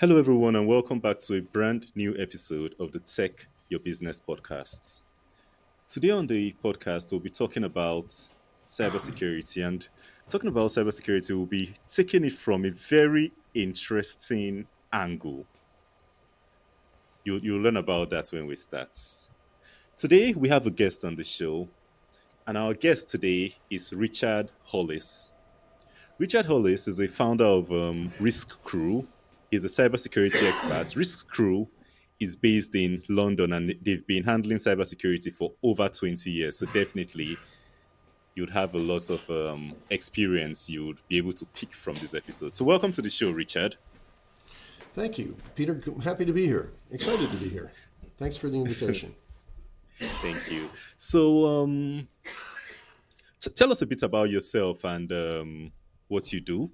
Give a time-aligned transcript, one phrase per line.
[0.00, 4.20] Hello, everyone, and welcome back to a brand new episode of the Tech Your Business
[4.20, 5.02] podcasts.
[5.88, 8.14] Today on the podcast, we'll be talking about
[8.64, 9.66] cybersecurity.
[9.66, 9.88] And
[10.28, 15.44] talking about cybersecurity, we'll be taking it from a very interesting angle.
[17.24, 18.96] You'll, you'll learn about that when we start.
[19.96, 21.66] Today, we have a guest on the show,
[22.46, 25.32] and our guest today is Richard Hollis.
[26.18, 29.04] Richard Hollis is a founder of um, Risk Crew.
[29.50, 30.94] He's a cybersecurity expert.
[30.96, 31.68] Risk Crew
[32.20, 36.58] is based in London and they've been handling cybersecurity for over 20 years.
[36.58, 37.36] So definitely
[38.34, 42.14] you'd have a lot of um, experience you would be able to pick from this
[42.14, 42.54] episode.
[42.54, 43.76] So welcome to the show, Richard.
[44.92, 45.80] Thank you, Peter.
[46.02, 46.72] Happy to be here.
[46.90, 47.72] Excited to be here.
[48.16, 49.14] Thanks for the invitation.
[49.98, 50.68] Thank you.
[50.96, 52.08] So, um,
[53.40, 55.72] t- tell us a bit about yourself and um,
[56.08, 56.70] what you do.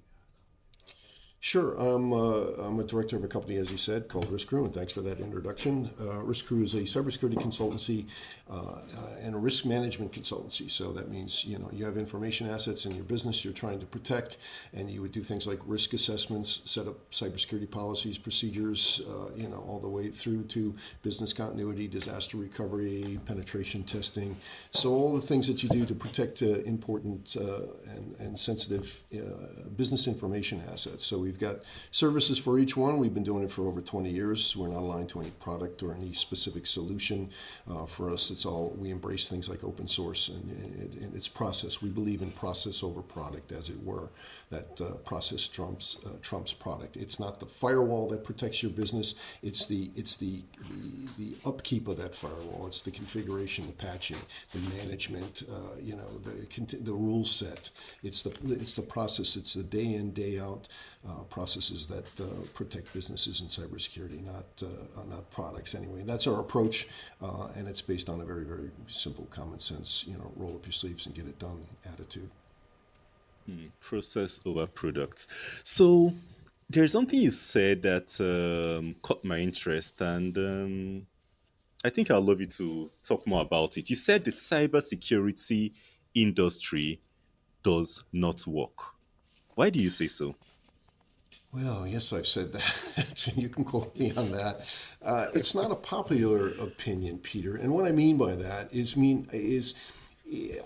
[1.45, 1.75] Sure.
[1.75, 4.73] I'm, uh, I'm a director of a company, as you said, called Risk Crew, and
[4.73, 5.91] thanks for that introduction.
[6.01, 8.07] Uh, Risk Crew is a cybersecurity consultancy
[8.49, 8.79] uh, uh,
[9.21, 10.71] and a risk management consultancy.
[10.71, 13.85] So that means you know you have information assets in your business you're trying to
[13.85, 14.37] protect,
[14.73, 19.47] and you would do things like risk assessments, set up cybersecurity policies, procedures, uh, you
[19.47, 24.35] know, all the way through to business continuity, disaster recovery, penetration testing.
[24.71, 29.03] So all the things that you do to protect uh, important and, and sensitive
[29.77, 31.05] business information assets.
[31.05, 32.97] So we've We've got services for each one.
[32.97, 34.55] We've been doing it for over 20 years.
[34.55, 37.29] We're not aligned to any product or any specific solution.
[37.69, 41.27] Uh, for us, it's all we embrace things like open source and, and, and, its
[41.27, 41.81] process.
[41.81, 44.11] We believe in process over product, as it were.
[44.49, 46.95] That uh, process trumps uh, trumps product.
[46.95, 49.37] It's not the firewall that protects your business.
[49.43, 50.41] It's the it's the,
[51.17, 52.67] the, the upkeep of that firewall.
[52.67, 54.17] It's the configuration, the patching,
[54.53, 55.43] the management.
[55.51, 57.71] Uh, you know the the rule set.
[58.03, 59.35] It's the it's the process.
[59.35, 60.69] It's the day in day out
[61.07, 65.75] uh, processes that uh, protect businesses in cybersecurity, not uh, not products.
[65.75, 66.87] Anyway, that's our approach,
[67.55, 70.07] and it's based on a very very simple common sense.
[70.07, 72.29] You know, roll up your sleeves and get it done attitude.
[73.45, 75.27] Hmm, process over products.
[75.63, 76.11] So
[76.69, 81.07] there's something you said that um, caught my interest, and um,
[81.83, 83.91] I think I'd love you to talk more about it.
[83.91, 85.71] You said the cybersecurity
[86.15, 86.99] industry
[87.61, 88.95] does not work.
[89.53, 90.35] Why do you say so?
[91.53, 93.33] Well, yes, I've said that.
[93.37, 94.85] you can quote me on that.
[95.03, 97.55] Uh, it's not a popular opinion, Peter.
[97.55, 99.73] And what I mean by that is mean is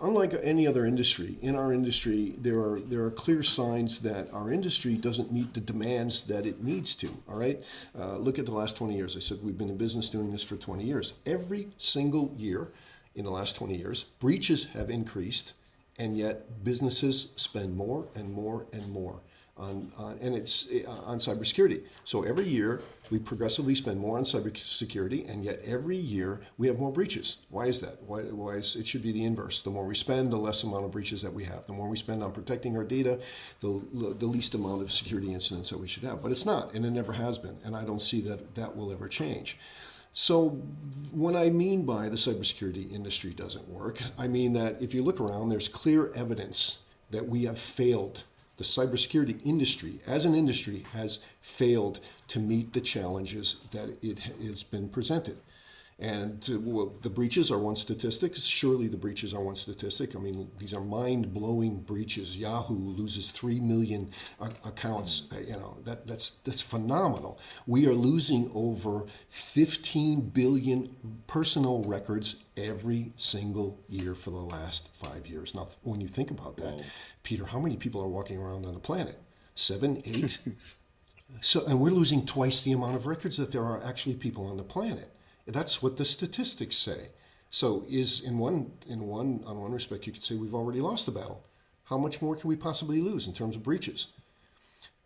[0.01, 4.51] unlike any other industry, in our industry, there are there are clear signs that our
[4.51, 7.09] industry doesn't meet the demands that it needs to.
[7.27, 7.63] All right,
[7.97, 9.15] uh, look at the last 20 years.
[9.17, 11.19] I said we've been in business doing this for 20 years.
[11.25, 12.69] Every single year
[13.15, 15.53] in the last 20 years, breaches have increased,
[15.97, 19.21] and yet businesses spend more and more and more
[19.59, 21.81] on, on and it's uh, on cybersecurity.
[22.03, 22.81] So every year
[23.11, 27.45] we progressively spend more on cybersecurity, and yet every year we have more breaches.
[27.49, 28.01] Why is that?
[28.03, 29.61] Why, why is it should be the inverse?
[29.61, 31.65] The more we spend, the less amount of breaches that we have.
[31.67, 33.19] The more we spend on protecting our data,
[33.59, 33.81] the
[34.19, 36.23] the least amount of security incidents that we should have.
[36.23, 38.91] But it's not, and it never has been, and I don't see that that will
[38.91, 39.57] ever change.
[40.13, 40.49] So,
[41.11, 45.21] what I mean by the cybersecurity industry doesn't work, I mean that if you look
[45.21, 48.23] around, there's clear evidence that we have failed
[48.59, 54.63] the cybersecurity industry, as an industry, has failed to meet the challenges that it has
[54.63, 55.37] been presented.
[56.01, 58.33] And uh, well, the breaches are one statistic.
[58.35, 60.15] Surely the breaches are one statistic.
[60.15, 62.37] I mean, these are mind-blowing breaches.
[62.37, 64.09] Yahoo loses three million
[64.65, 65.29] accounts.
[65.33, 67.37] Uh, you know that that's that's phenomenal.
[67.67, 70.95] We are losing over 15 billion
[71.27, 75.53] personal records every single year for the last five years.
[75.53, 76.83] Now, when you think about that, Whoa.
[77.23, 79.17] Peter, how many people are walking around on the planet?
[79.55, 80.39] Seven, eight.
[81.41, 84.55] so, and we're losing twice the amount of records that there are actually people on
[84.55, 85.09] the planet.
[85.53, 87.09] That's what the statistics say.
[87.49, 91.05] So is in one in one on one respect you could say we've already lost
[91.05, 91.43] the battle.
[91.85, 94.13] How much more can we possibly lose in terms of breaches?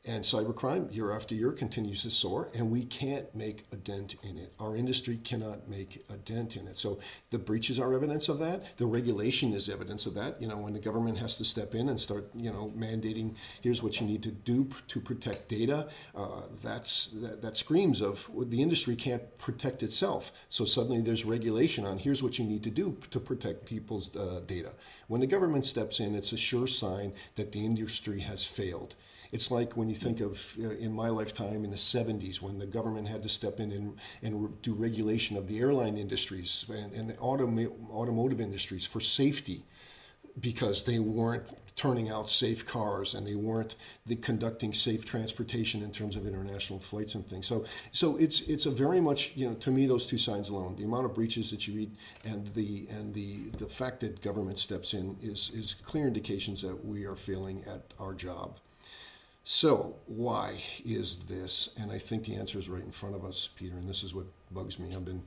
[0.05, 4.37] And cybercrime, year after year, continues to soar, and we can't make a dent in
[4.37, 4.51] it.
[4.59, 6.75] Our industry cannot make a dent in it.
[6.75, 6.99] So
[7.29, 8.75] the breaches are evidence of that.
[8.75, 10.41] The regulation is evidence of that.
[10.41, 13.81] You know, when the government has to step in and start, you know, mandating, here's
[13.81, 18.61] what you need to do to protect data, uh, that's that, that screams of the
[18.61, 20.33] industry can't protect itself.
[20.49, 24.41] So suddenly there's regulation on here's what you need to do to protect people's uh,
[24.45, 24.73] data.
[25.07, 28.95] When the government steps in, it's a sure sign that the industry has failed.
[29.33, 32.67] It's like when you think of uh, in my lifetime in the 70s when the
[32.67, 37.09] government had to step in and, and do regulation of the airline industries and, and
[37.09, 39.63] the autom- automotive industries for safety.
[40.39, 41.43] because they weren't
[41.75, 43.75] turning out safe cars and they weren't
[44.05, 47.47] the conducting safe transportation in terms of international flights and things.
[47.47, 50.75] So so it's it's a very much you know to me those two signs alone
[50.75, 51.91] the amount of breaches that you read
[52.25, 56.85] and the and the the fact that government steps in is is clear indications that
[56.85, 58.57] we are failing at our job.
[59.43, 61.75] So why is this?
[61.77, 63.75] And I think the answer is right in front of us, Peter.
[63.75, 64.95] And this is what bugs me.
[64.95, 65.23] I've been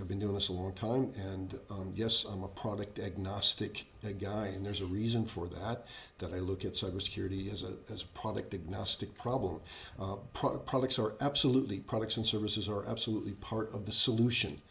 [0.00, 3.84] I've been doing this a long time, and um, yes, I'm a product agnostic
[4.18, 5.84] guy, and there's a reason for that.
[6.16, 9.60] That I look at cybersecurity as a as a product agnostic problem.
[10.00, 14.62] Uh, pro- products are absolutely products and services are absolutely part of the solution,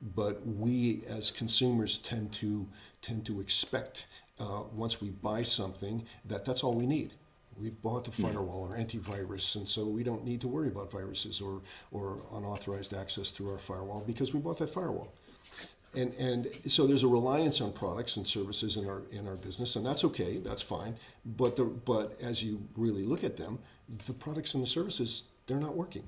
[0.00, 2.68] but we as consumers tend to
[3.02, 4.06] tend to expect
[4.38, 7.12] uh, once we buy something that that's all we need.
[7.60, 8.28] We've bought the hmm.
[8.28, 11.60] firewall or antivirus, and so we don't need to worry about viruses or,
[11.90, 15.12] or unauthorized access through our firewall because we bought that firewall.
[15.96, 19.74] And, and so there's a reliance on products and services in our in our business,
[19.74, 20.96] and that's okay, that's fine.
[21.24, 23.58] But the but as you really look at them,
[24.06, 26.04] the products and the services they're not working.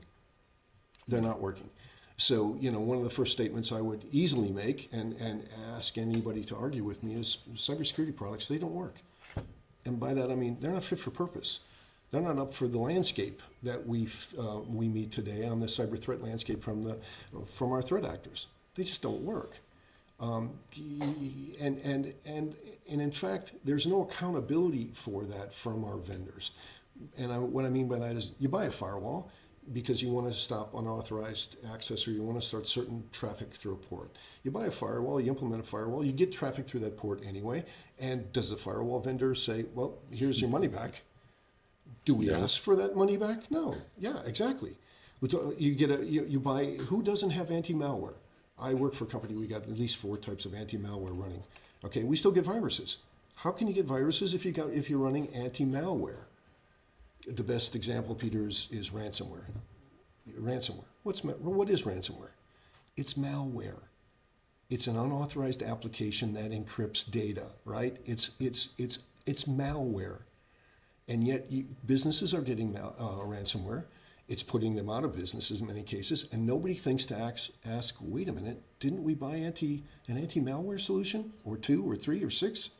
[1.08, 1.70] They're not working.
[2.18, 5.96] So you know one of the first statements I would easily make and and ask
[5.96, 9.00] anybody to argue with me is cybersecurity products they don't work
[9.86, 11.60] and by that I mean they're not fit for purpose.
[12.10, 15.98] They're not up for the landscape that we uh, we meet today on the cyber
[15.98, 16.98] threat landscape from the
[17.46, 18.48] from our threat actors.
[18.74, 19.58] They just don't work.
[20.20, 20.50] Um,
[21.60, 22.54] and and and
[22.90, 26.52] and in fact, there's no accountability for that from our vendors.
[27.16, 29.30] And I, what I mean by that is, you buy a firewall,
[29.72, 33.74] because you want to stop unauthorized access or you want to start certain traffic through
[33.74, 34.10] a port.
[34.42, 37.64] You buy a firewall, you implement a firewall, you get traffic through that port anyway.
[38.00, 41.02] And does the firewall vendor say, well, here's your money back?
[42.04, 42.38] Do we yeah.
[42.38, 43.50] ask for that money back?
[43.50, 43.76] No.
[43.98, 44.76] Yeah, exactly.
[45.58, 48.16] You get a you, you buy who doesn't have anti-malware?
[48.58, 51.42] I work for a company we got at least four types of anti-malware running.
[51.84, 52.98] Okay, we still get viruses.
[53.36, 56.24] How can you get viruses if you got if you're running anti-malware?
[57.26, 59.44] The best example, Peter, is, is ransomware.
[60.38, 60.84] Ransomware.
[61.02, 62.30] What's what is ransomware?
[62.96, 63.82] It's malware.
[64.68, 67.96] It's an unauthorized application that encrypts data, right?
[68.04, 70.20] It's it's it's it's malware,
[71.08, 73.84] and yet you, businesses are getting mal, uh, ransomware.
[74.28, 77.98] It's putting them out of business in many cases, and nobody thinks to ask, ask,
[78.00, 82.22] wait a minute, didn't we buy anti an anti malware solution or two or three
[82.22, 82.76] or six?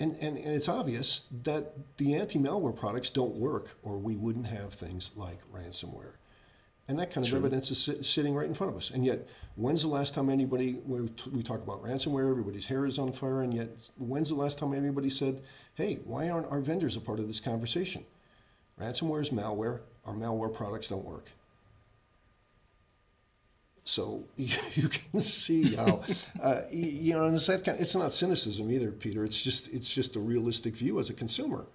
[0.00, 4.46] And, and, and it's obvious that the anti malware products don't work, or we wouldn't
[4.46, 6.14] have things like ransomware.
[6.88, 7.38] And that kind of True.
[7.38, 8.90] evidence is sit, sitting right in front of us.
[8.90, 11.02] And yet, when's the last time anybody, we,
[11.32, 14.74] we talk about ransomware, everybody's hair is on fire, and yet, when's the last time
[14.74, 15.42] anybody said,
[15.74, 18.04] hey, why aren't our vendors a part of this conversation?
[18.80, 21.30] Ransomware is malware, our malware products don't work.
[23.90, 26.00] So you, can see how,
[26.40, 29.24] uh, you know, and it's, that kind, it's not cynicism either, Peter.
[29.24, 31.66] It's just it's just a realistic view as a consumer.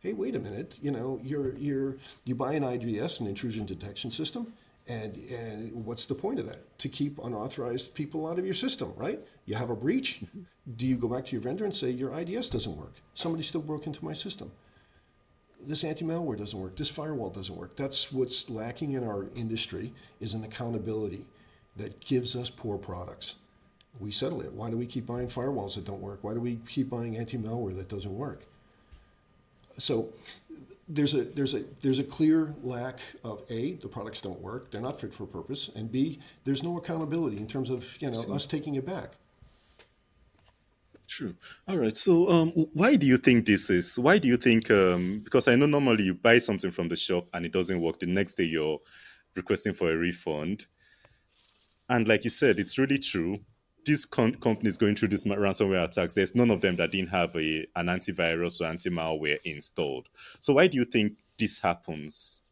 [0.00, 0.78] Hey, wait a minute.
[0.82, 1.96] You know, you're you're
[2.26, 4.52] you buy an IDS, an intrusion detection system,
[4.88, 6.78] and and what's the point of that?
[6.80, 9.18] To keep unauthorized people out of your system, right?
[9.46, 10.20] You have a breach.
[10.20, 10.42] Mm-hmm.
[10.76, 12.92] Do you go back to your vendor and say your IDS doesn't work?
[13.14, 14.50] Somebody still broke into my system
[15.66, 20.34] this anti-malware doesn't work this firewall doesn't work that's what's lacking in our industry is
[20.34, 21.24] an accountability
[21.76, 23.36] that gives us poor products.
[24.00, 24.52] We settle it.
[24.52, 26.18] Why do we keep buying firewalls that don't work?
[26.22, 28.44] Why do we keep buying anti-malware that doesn't work?
[29.78, 30.12] So
[30.88, 34.82] there's a there's a there's a clear lack of a the products don't work they're
[34.82, 38.46] not fit for purpose and b there's no accountability in terms of you know us
[38.46, 39.14] taking it back
[41.06, 41.34] True.
[41.68, 41.96] All right.
[41.96, 43.98] So, um, why do you think this is?
[43.98, 44.68] Why do you think?
[44.70, 48.00] Um, because I know normally you buy something from the shop and it doesn't work.
[48.00, 48.80] The next day you're
[49.36, 50.66] requesting for a refund.
[51.88, 53.40] And like you said, it's really true.
[53.84, 57.34] These com- companies going through these ransomware attacks, there's none of them that didn't have
[57.36, 60.08] a, an antivirus or anti malware installed.
[60.40, 62.42] So, why do you think this happens?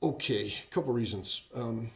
[0.00, 1.48] Okay, a couple reasons.
[1.54, 1.88] Um,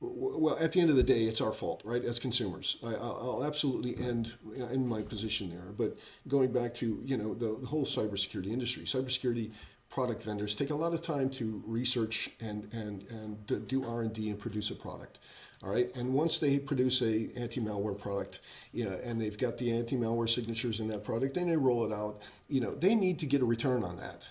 [0.00, 2.04] well, at the end of the day, it's our fault, right?
[2.04, 4.34] As consumers, I, will absolutely end
[4.70, 5.72] in my position there.
[5.76, 5.96] But
[6.28, 9.52] going back to you know the, the whole cybersecurity industry, cybersecurity
[9.90, 14.12] product vendors take a lot of time to research and and and do R and
[14.12, 15.20] D and produce a product.
[15.62, 18.40] All right, and once they produce a anti-malware product,
[18.74, 22.22] yeah, and they've got the anti-malware signatures in that product, then they roll it out.
[22.48, 24.28] You know, they need to get a return on that,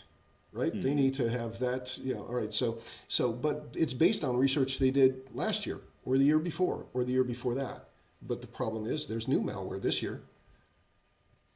[0.53, 0.71] right?
[0.71, 0.83] Mm.
[0.83, 1.97] They need to have that.
[1.97, 2.53] You know, all right.
[2.53, 6.85] So so, but it's based on research they did last year or the year before
[6.93, 7.89] or the year before that.
[8.21, 10.21] But the problem is, there's new malware this year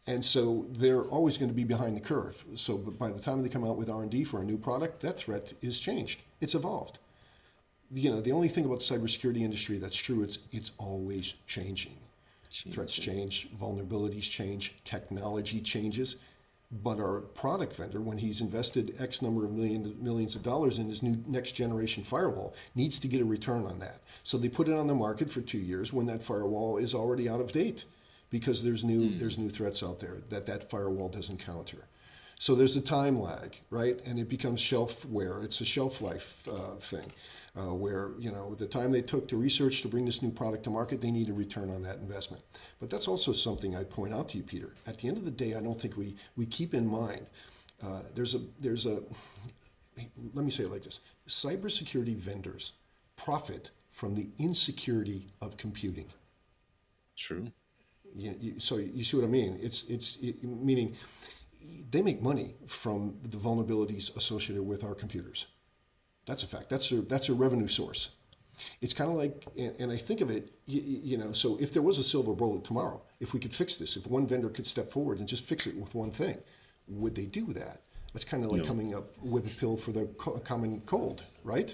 [0.07, 2.43] and so they're always going to be behind the curve.
[2.55, 5.53] So by the time they come out with R&D for a new product, that threat
[5.61, 6.23] is changed.
[6.41, 6.99] It's evolved.
[7.91, 11.93] You know, the only thing about the cybersecurity industry that's true, it's it's always changing.
[12.71, 16.17] Threats change, vulnerabilities change, technology changes.
[16.71, 20.87] But our product vendor, when he's invested X number of million, millions of dollars in
[20.87, 24.01] his new next generation firewall, needs to get a return on that.
[24.23, 27.27] So they put it on the market for two years when that firewall is already
[27.27, 27.85] out of date
[28.29, 29.17] because there's new, mm.
[29.17, 31.87] there's new threats out there that that firewall doesn't counter.
[32.41, 33.99] So there's a time lag, right?
[34.05, 35.43] And it becomes shelf shelfware.
[35.43, 37.11] It's a shelf life uh, thing
[37.57, 40.63] uh, where, you know, the time they took to research to bring this new product
[40.63, 42.41] to market, they need a return on that investment.
[42.79, 44.73] But that's also something I point out to you, Peter.
[44.87, 47.27] At the end of the day, I don't think we, we keep in mind
[47.83, 49.01] uh, there's a, there's a,
[50.33, 52.73] let me say it like this cybersecurity vendors
[53.15, 56.07] profit from the insecurity of computing.
[57.15, 57.51] True.
[58.15, 59.59] You, you, so you see what I mean?
[59.61, 60.95] It's, it's it, meaning
[61.91, 65.47] they make money from the vulnerabilities associated with our computers.
[66.25, 66.69] That's a fact.
[66.69, 68.15] That's a, that's a revenue source.
[68.81, 71.71] It's kind of like, and, and, I think of it, you, you, know, so if
[71.71, 74.67] there was a silver bullet tomorrow, if we could fix this, if one vendor could
[74.67, 76.37] step forward and just fix it with one thing,
[76.87, 77.83] would they do that?
[78.13, 78.67] That's kind of like no.
[78.67, 80.07] coming up with a pill for the
[80.43, 81.73] common cold, right?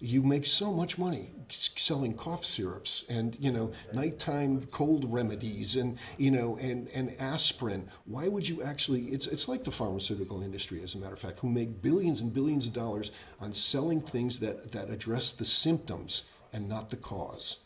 [0.00, 5.98] You make so much money selling cough syrups and you know nighttime cold remedies and
[6.18, 7.88] you know and, and aspirin.
[8.04, 11.38] Why would you actually it's, it's like the pharmaceutical industry as a matter of fact
[11.40, 16.30] who make billions and billions of dollars on selling things that, that address the symptoms
[16.52, 17.64] and not the cause.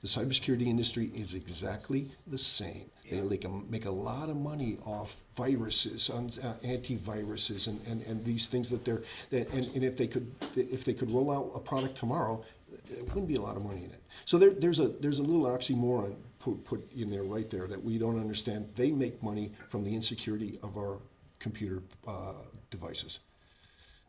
[0.00, 4.78] The cybersecurity industry is exactly the same they make a, make a lot of money
[4.86, 9.02] off viruses, on uh, antiviruses, and, and, and these things that they're.
[9.32, 12.44] And, and if they could if they could roll out a product tomorrow,
[12.88, 14.02] there wouldn't be a lot of money in it.
[14.24, 17.82] So there, there's a there's a little oxymoron put, put in there right there that
[17.82, 18.68] we don't understand.
[18.76, 20.98] They make money from the insecurity of our
[21.38, 22.34] computer uh,
[22.70, 23.20] devices.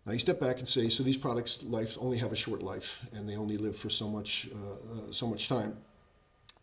[0.06, 3.06] Now you step back and say, so these products' life only have a short life,
[3.14, 5.78] and they only live for so much uh, uh, so much time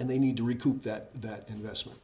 [0.01, 1.99] and they need to recoup that that investment.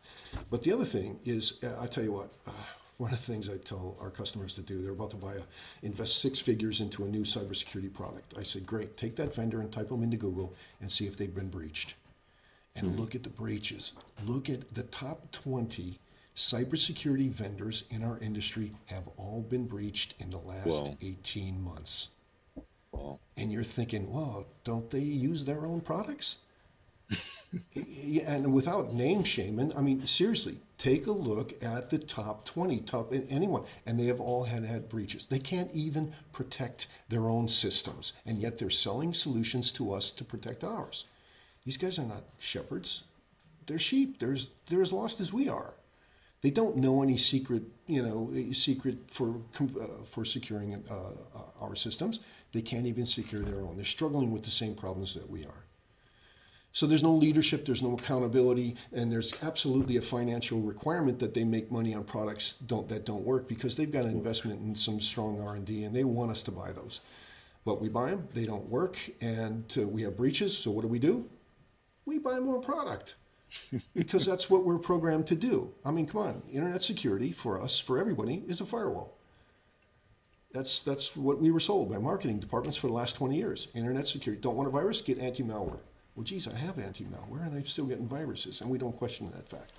[0.50, 2.50] But the other thing is, uh, I tell you what, uh,
[2.98, 5.86] one of the things I tell our customers to do, they're about to buy a,
[5.86, 8.34] invest six figures into a new cybersecurity product.
[8.38, 11.34] I say, great, take that vendor and type them into Google and see if they've
[11.34, 11.94] been breached.
[12.76, 13.00] And mm-hmm.
[13.00, 13.92] look at the breaches.
[14.24, 15.98] Look at the top 20
[16.36, 22.10] cybersecurity vendors in our industry have all been breached in the last 18 months.
[23.36, 26.42] And you're thinking, well, don't they use their own products?
[28.26, 33.12] and without name shaming, I mean, seriously, take a look at the top 20, top
[33.28, 35.26] anyone, and they have all had had breaches.
[35.26, 40.24] They can't even protect their own systems, and yet they're selling solutions to us to
[40.24, 41.06] protect ours.
[41.64, 43.04] These guys are not shepherds;
[43.66, 44.18] they're sheep.
[44.18, 45.74] They're as, they're as lost as we are.
[46.42, 51.74] They don't know any secret, you know, secret for uh, for securing uh, uh, our
[51.74, 52.20] systems.
[52.52, 53.76] They can't even secure their own.
[53.76, 55.63] They're struggling with the same problems that we are.
[56.74, 61.44] So there's no leadership, there's no accountability, and there's absolutely a financial requirement that they
[61.44, 64.98] make money on products don't, that don't work because they've got an investment in some
[64.98, 67.00] strong R&D and they want us to buy those.
[67.64, 70.58] But we buy them, they don't work, and uh, we have breaches.
[70.58, 71.30] So what do we do?
[72.06, 73.14] We buy more product
[73.94, 75.72] because that's what we're programmed to do.
[75.84, 79.16] I mean, come on, internet security for us, for everybody, is a firewall.
[80.52, 83.68] That's that's what we were sold by marketing departments for the last 20 years.
[83.76, 84.42] Internet security.
[84.42, 85.00] Don't want a virus?
[85.02, 85.78] Get anti-malware
[86.16, 89.48] well, geez, I have anti-malware and I'm still getting viruses, and we don't question that
[89.48, 89.72] fact.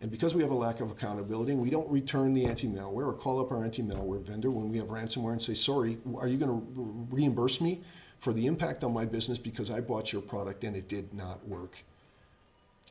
[0.00, 3.14] And because we have a lack of accountability and we don't return the anti-malware or
[3.14, 6.50] call up our anti-malware vendor when we have ransomware and say, sorry, are you going
[6.50, 7.82] to reimburse me
[8.18, 11.46] for the impact on my business because I bought your product and it did not
[11.46, 11.84] work?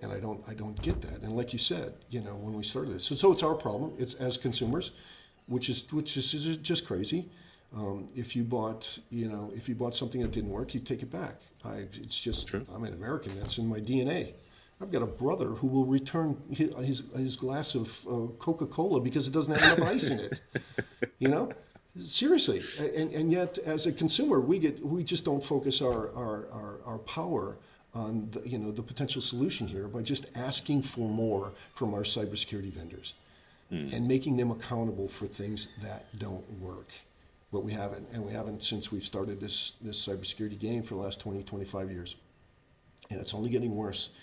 [0.01, 1.21] And I don't, I don't get that.
[1.21, 3.91] And like you said, you know, when we started this, so, so it's our problem.
[3.99, 4.93] It's as consumers,
[5.47, 7.29] which is which is just crazy.
[7.75, 11.03] Um, if you bought, you know, if you bought something that didn't work, you take
[11.03, 11.35] it back.
[11.63, 12.65] I, it's just, True.
[12.73, 13.37] I'm an American.
[13.39, 14.33] That's in my DNA.
[14.81, 18.99] I've got a brother who will return his, his, his glass of uh, Coca Cola
[18.99, 20.41] because it doesn't have enough ice in it.
[21.19, 21.51] You know,
[22.01, 22.61] seriously.
[22.95, 26.79] And, and yet, as a consumer, we get we just don't focus our our, our,
[26.85, 27.57] our power
[27.93, 32.01] on the, you know the potential solution here by just asking for more from our
[32.01, 33.13] cybersecurity vendors
[33.71, 33.91] mm.
[33.93, 36.93] and making them accountable for things that don't work
[37.51, 41.01] but we haven't, and we haven't since we've started this this cybersecurity game for the
[41.01, 42.15] last 20, 25 years,
[43.09, 44.15] and it's only getting worse.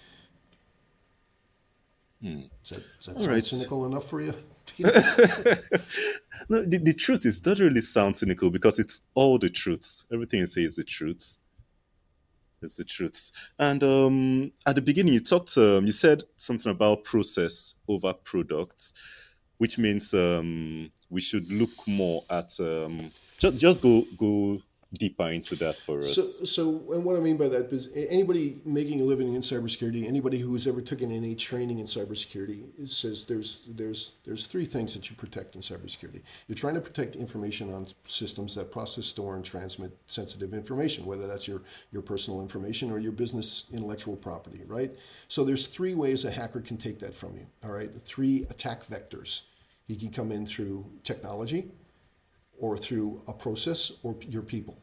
[2.22, 2.42] Hmm.
[2.64, 3.44] Is that, is that right.
[3.44, 4.34] cynical enough for you?
[6.48, 10.04] no, the, the truth is, doesn't really sound cynical because it's all the truths.
[10.12, 11.38] Everything you say is the truths.
[12.60, 13.32] It's the truths.
[13.58, 18.94] And um, at the beginning, you talked, um, you said something about process over products
[19.58, 24.60] which means um, we should look more at um, just just go go
[24.94, 26.14] deeper into that for us.
[26.14, 30.06] So, so, and what I mean by that is anybody making a living in cybersecurity,
[30.06, 35.10] anybody who's ever taken any training in cybersecurity, says there's there's there's three things that
[35.10, 36.22] you protect in cybersecurity.
[36.46, 41.26] You're trying to protect information on systems that process, store, and transmit sensitive information, whether
[41.26, 44.90] that's your your personal information or your business intellectual property, right?
[45.28, 47.46] So there's three ways a hacker can take that from you.
[47.62, 49.48] All right, three attack vectors.
[49.86, 51.70] He can come in through technology
[52.58, 54.82] or through a process or your people.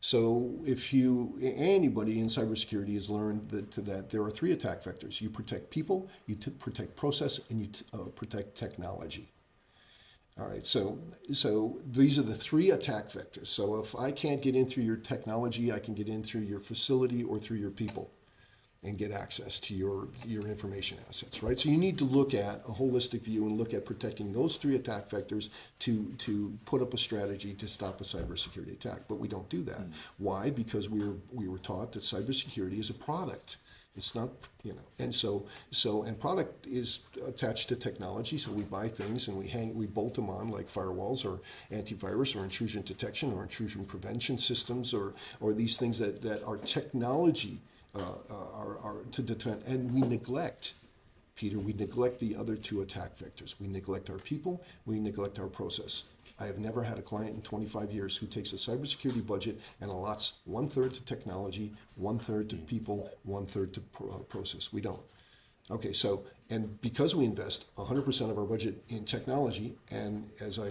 [0.00, 5.20] So if you anybody in cybersecurity has learned that, that there are three attack vectors:
[5.20, 9.28] you protect people, you t- protect process, and you t- uh, protect technology.
[10.40, 10.98] All right, so
[11.32, 13.46] so these are the three attack vectors.
[13.46, 16.60] So if I can't get in through your technology, I can get in through your
[16.60, 18.10] facility or through your people
[18.84, 21.58] and get access to your, your information assets, right?
[21.58, 24.74] So you need to look at a holistic view and look at protecting those three
[24.74, 29.02] attack vectors to, to put up a strategy to stop a cybersecurity attack.
[29.08, 29.80] But we don't do that.
[29.80, 29.92] Mm.
[30.18, 30.50] Why?
[30.50, 33.58] Because we were, we were taught that cybersecurity is a product.
[33.94, 34.30] It's not,
[34.64, 38.38] you know, and so, so, and product is attached to technology.
[38.38, 42.34] So we buy things and we hang, we bolt them on like firewalls or antivirus
[42.34, 47.60] or intrusion detection or intrusion prevention systems or, or these things that, that are technology
[47.94, 50.74] are, are to defend, and we neglect,
[51.36, 53.60] Peter, we neglect the other two attack vectors.
[53.60, 56.06] We neglect our people, we neglect our process.
[56.40, 59.90] I have never had a client in 25 years who takes a cybersecurity budget and
[59.90, 64.72] allots one third to technology, one third to people, one third to uh, process.
[64.72, 65.00] We don't.
[65.70, 70.70] Okay, so, and because we invest 100% of our budget in technology, and as I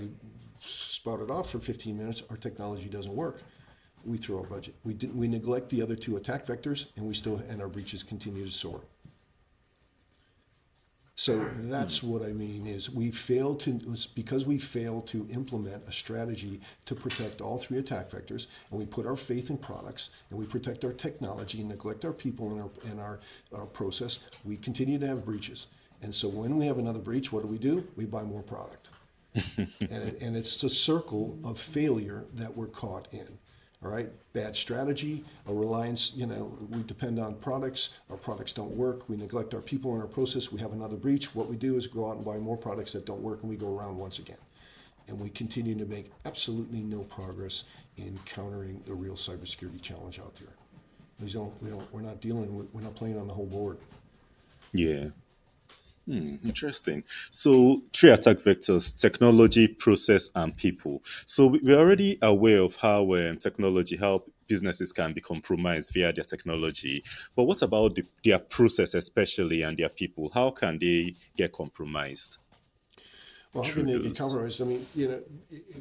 [0.60, 3.42] spouted off for 15 minutes, our technology doesn't work
[4.06, 4.76] we throw our budget.
[4.84, 8.04] We did, we neglect the other two attack vectors, and we still and our breaches
[8.04, 8.82] continue to soar.
[11.22, 12.10] So that's hmm.
[12.10, 13.80] what I mean is we fail to
[14.16, 18.88] because we fail to implement a strategy to protect all three attack vectors, and we
[18.88, 22.62] put our faith in products, and we protect our technology, and neglect our people and
[22.62, 23.20] our and our,
[23.54, 24.30] our process.
[24.44, 25.68] We continue to have breaches,
[26.02, 27.84] and so when we have another breach, what do we do?
[27.96, 28.90] We buy more product,
[29.36, 33.38] and it, and it's a circle of failure that we're caught in.
[33.84, 38.70] All right, bad strategy, a reliance, you know, we depend on products, our products don't
[38.72, 41.34] work, we neglect our people and our process, we have another breach.
[41.34, 43.56] What we do is go out and buy more products that don't work and we
[43.56, 44.38] go around once again.
[45.08, 47.64] And we continue to make absolutely no progress
[47.98, 50.54] in countering the real cybersecurity challenge out there.
[51.20, 53.80] We don't, we don't, we're not dealing with, we're not playing on the whole board.
[54.74, 55.10] Yeah.
[56.08, 57.04] Hmm, interesting.
[57.30, 61.04] So, three attack vectors technology, process, and people.
[61.26, 66.24] So, we're already aware of how um, technology, how businesses can be compromised via their
[66.24, 67.04] technology.
[67.36, 70.32] But what about the, their process, especially, and their people?
[70.34, 72.38] How can they get compromised?
[73.54, 74.62] Well, how can they get compromised?
[74.62, 75.22] I mean, you know,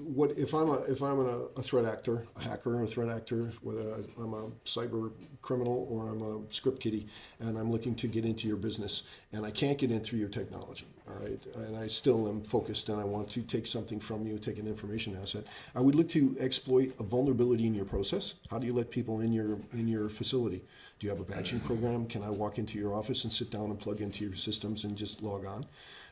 [0.03, 3.53] what if I'm a if I'm a, a threat actor, a hacker, a threat actor,
[3.63, 7.07] whether I'm a cyber criminal or I'm a script kiddie,
[7.39, 10.29] and I'm looking to get into your business, and I can't get in through your
[10.29, 14.27] technology, all right, and I still am focused, and I want to take something from
[14.27, 15.45] you, take an information asset.
[15.77, 18.35] I would look to exploit a vulnerability in your process.
[18.51, 20.65] How do you let people in your in your facility?
[20.99, 22.07] Do you have a badging program?
[22.07, 24.99] Can I walk into your office and sit down and plug into your systems and
[24.99, 25.65] just log on?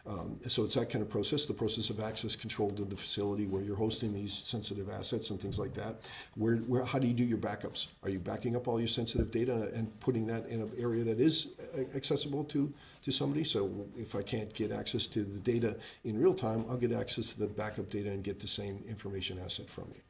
[0.09, 3.47] Um, so it's that kind of process, the process of access control to the facility
[3.47, 5.97] where you're hosting these sensitive assets and things like that.
[6.35, 7.93] Where, where, how do you do your backups?
[8.03, 11.21] Are you backing up all your sensitive data and putting that in an area that
[11.21, 11.61] is
[11.95, 13.45] accessible to, to somebody?
[13.45, 17.35] So if I can't get access to the data in real time, I'll get access
[17.35, 20.01] to the backup data and get the same information asset from you.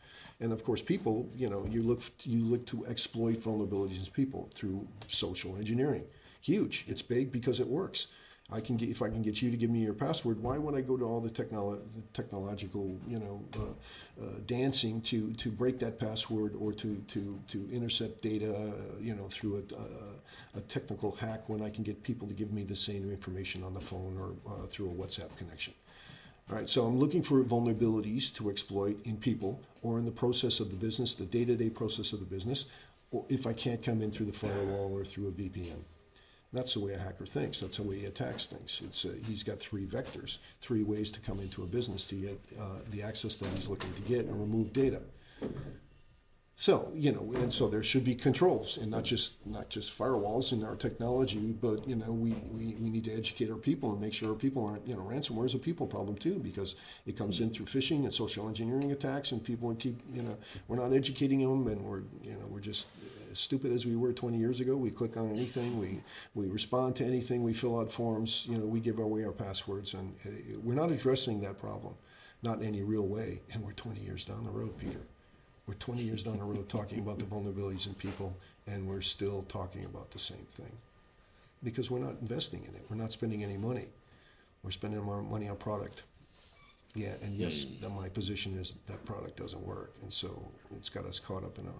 [0.40, 4.48] And of course, people, you know, you look you look to exploit vulnerabilities in people
[4.54, 6.04] through social engineering.
[6.40, 6.84] Huge.
[6.86, 8.14] It's big because it works.
[8.50, 10.42] I can get if I can get you to give me your password.
[10.42, 11.82] Why would I go to all the technolo-
[12.14, 17.68] technological, you know, uh, uh, dancing to to break that password or to to to
[17.70, 22.26] intercept data, you know, through a, a, a, technical hack when I can get people
[22.26, 25.74] to give me the same information on the phone or uh, through a WhatsApp connection.
[26.48, 30.60] All right, so I'm looking for vulnerabilities to exploit in people or in the process
[30.60, 32.70] of the business, the day-to-day process of the business,
[33.10, 35.84] or if I can't come in through the firewall or through a VPN.
[36.52, 37.60] That's the way a hacker thinks.
[37.60, 38.80] That's the way he attacks things.
[38.84, 42.40] It's uh, he's got three vectors, three ways to come into a business to get
[42.58, 45.02] uh, the access that he's looking to get and remove data.
[46.60, 50.52] So you know, and so there should be controls, and not just not just firewalls
[50.52, 54.00] in our technology, but you know, we, we, we need to educate our people and
[54.00, 56.74] make sure our people aren't you know, ransomware is a people problem too because
[57.06, 60.76] it comes in through phishing and social engineering attacks, and people keep you know, we're
[60.76, 62.88] not educating them, and we're you know, we're just
[63.30, 64.76] as stupid as we were 20 years ago.
[64.76, 66.00] We click on anything, we,
[66.34, 69.94] we respond to anything, we fill out forms, you know, we give away our passwords,
[69.94, 70.30] and uh,
[70.62, 71.94] we're not addressing that problem,
[72.42, 73.40] not in any real way.
[73.52, 75.00] And we're 20 years down the road, Peter.
[75.66, 78.34] We're 20 years down the road talking about the vulnerabilities in people,
[78.66, 80.72] and we're still talking about the same thing
[81.62, 82.84] because we're not investing in it.
[82.88, 83.86] We're not spending any money.
[84.62, 86.04] We're spending more money on product.
[86.94, 87.94] Yeah, and yes, mm.
[87.94, 90.42] my position is that product doesn't work, and so
[90.74, 91.72] it's got us caught up in a,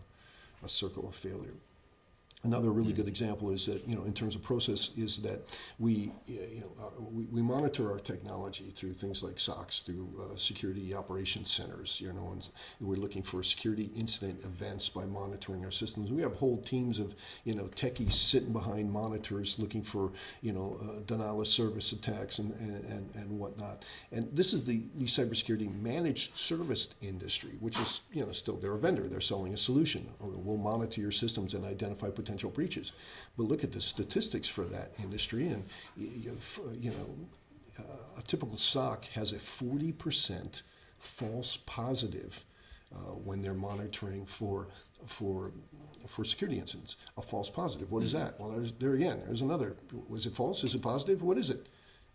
[0.63, 1.55] a circle of failure.
[2.45, 5.41] Another really good example is that, you know, in terms of process, is that
[5.81, 10.37] we, you know, uh, we, we monitor our technology through things like SOCs, through uh,
[10.37, 12.49] security operations centers, you know, and
[12.81, 16.13] we're looking for security incident events by monitoring our systems.
[16.13, 20.79] We have whole teams of, you know, techies sitting behind monitors looking for, you know,
[20.81, 23.85] uh, denial of service attacks and, and, and whatnot.
[24.13, 28.75] And this is the, the cybersecurity managed service industry, which is, you know, still they're
[28.75, 29.09] a vendor.
[29.09, 30.07] They're selling a solution.
[30.21, 32.93] We'll monitor your systems and identify potential potential breaches.
[33.37, 35.65] But look at the statistics for that industry, and
[35.97, 37.17] you, know,
[37.79, 40.63] uh, a typical SOC has a 40%
[40.99, 42.45] false positive
[42.95, 44.69] uh, when they're monitoring for
[45.05, 45.53] for
[46.07, 46.97] for security incidents.
[47.17, 47.91] A false positive.
[47.93, 48.39] What is that?
[48.39, 49.21] Well, there again.
[49.27, 49.77] There's another.
[50.09, 50.65] Was it false?
[50.65, 51.23] Is it positive?
[51.23, 51.67] What is it?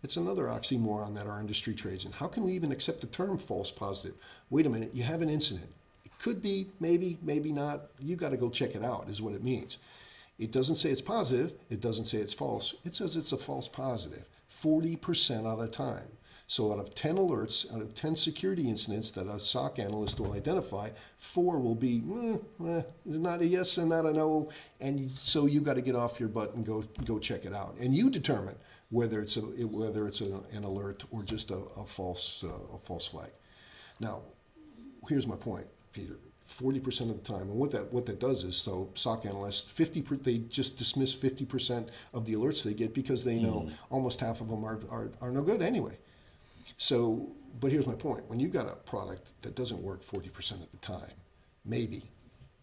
[0.04, 2.12] It's another oxymoron that our industry trades in.
[2.12, 4.19] How can we even accept the term false positive?
[4.49, 4.91] Wait a minute.
[4.93, 5.69] You have an incident.
[6.04, 7.84] It could be, maybe, maybe not.
[7.99, 9.08] You got to go check it out.
[9.08, 9.78] Is what it means.
[10.43, 12.75] It doesn't say it's positive, it doesn't say it's false.
[12.86, 16.08] It says it's a false positive 40% of the time.
[16.45, 20.34] So out of 10 alerts, out of 10 security incidents that a SOC analyst will
[20.34, 24.51] identify, four will be mm, eh, not a yes and not a no.
[24.79, 27.75] And so you've got to get off your butt and go go check it out.
[27.79, 28.56] And you determine
[28.91, 32.77] whether it's a whether it's a, an alert or just a, a false uh, a
[32.77, 33.32] false flag.
[33.99, 34.21] Now,
[35.08, 36.17] here's my point, Peter.
[36.45, 37.43] 40% of the time.
[37.43, 41.15] And what that what that does is so SOC analysts 50 per, they just dismiss
[41.15, 43.73] 50% of the alerts they get because they know mm.
[43.89, 45.97] almost half of them are, are, are no good anyway.
[46.77, 47.29] So,
[47.60, 48.27] but here's my point.
[48.27, 51.13] When you've got a product that doesn't work 40% of the time,
[51.63, 52.03] maybe,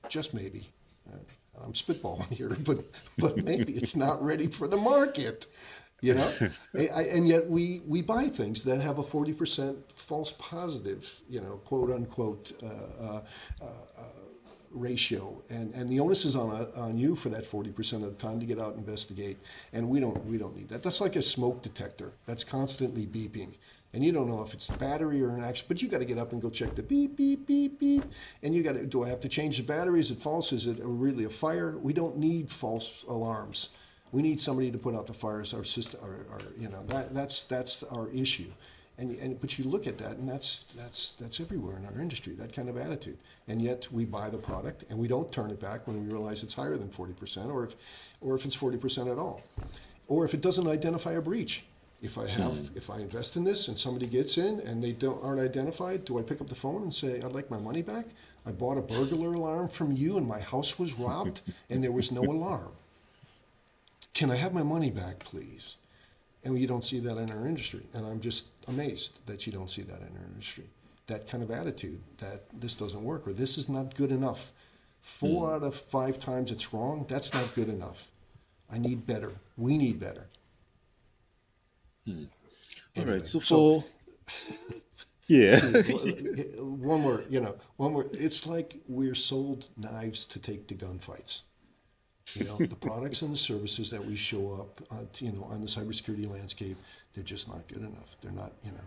[0.08, 0.68] just maybe,
[1.10, 1.16] uh,
[1.64, 2.84] I'm spitballing here, but
[3.18, 5.46] but maybe it's not ready for the market
[6.00, 6.32] you know
[6.74, 11.90] and yet we we buy things that have a 40% false positive you know quote
[11.90, 12.66] unquote uh,
[13.02, 13.20] uh,
[13.62, 14.04] uh,
[14.72, 18.12] ratio and and the onus is on uh, on you for that 40% of the
[18.12, 19.38] time to get out and investigate
[19.72, 23.54] and we don't we don't need that that's like a smoke detector that's constantly beeping
[23.92, 26.04] and you don't know if it's the battery or an action, but you got to
[26.04, 28.04] get up and go check the beep, beep, beep, beep.
[28.42, 29.98] And you got to, do I have to change the battery?
[29.98, 30.52] Is it false?
[30.52, 31.76] Is it really a fire?
[31.76, 33.76] We don't need false alarms.
[34.12, 35.54] We need somebody to put out the fires.
[35.54, 38.50] Our system, our, our, you know, that that's that's our issue.
[38.98, 42.34] And, and but you look at that, and that's that's that's everywhere in our industry.
[42.34, 43.16] That kind of attitude.
[43.48, 46.42] And yet we buy the product, and we don't turn it back when we realize
[46.42, 47.74] it's higher than forty percent, or if
[48.20, 49.42] or if it's forty percent at all,
[50.06, 51.64] or if it doesn't identify a breach.
[52.02, 52.76] If I have, mm.
[52.78, 56.18] if I invest in this and somebody gets in and they don't aren't identified, do
[56.18, 58.06] I pick up the phone and say I'd like my money back?
[58.46, 62.10] I bought a burglar alarm from you and my house was robbed and there was
[62.10, 62.72] no alarm.
[64.14, 65.76] Can I have my money back, please?
[66.44, 67.82] And you don't see that in our industry.
[67.94, 70.64] And I'm just amazed that you don't see that in our industry.
[71.06, 74.52] That kind of attitude that this doesn't work or this is not good enough.
[75.00, 75.56] Four mm.
[75.56, 78.10] out of five times it's wrong, that's not good enough.
[78.72, 79.32] I need better.
[79.56, 80.28] We need better.
[82.06, 82.24] Hmm.
[82.96, 83.26] Anyway, All right.
[83.26, 83.84] So for
[85.26, 87.22] yeah, one more.
[87.28, 88.06] You know, one more.
[88.12, 91.42] It's like we're sold knives to take to gunfights.
[92.34, 95.44] You know, the products and the services that we show up, uh, to, you know,
[95.44, 96.76] on the cybersecurity landscape,
[97.14, 98.16] they're just not good enough.
[98.20, 98.84] They're not, you know,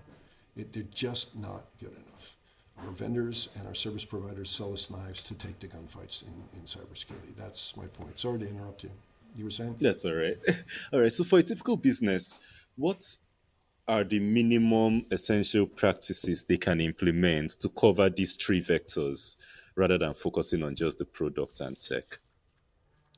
[0.56, 2.36] it, they're just not good enough.
[2.80, 6.66] Our vendors and our service providers sell us knives to take to gunfights in, in
[6.66, 7.36] cybersecurity.
[7.38, 8.18] That's my point.
[8.18, 8.92] Sorry to interrupt you.
[9.36, 9.76] You were saying?
[9.80, 10.38] That's all right.
[10.94, 11.12] all right.
[11.12, 12.40] So for a typical business,
[12.76, 13.04] what
[13.88, 19.38] are the minimum essential practices they can implement to cover these three vectors
[19.76, 22.18] rather than focusing on just the product and tech?